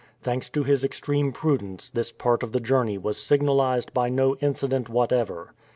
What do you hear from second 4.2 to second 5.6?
incident whatever.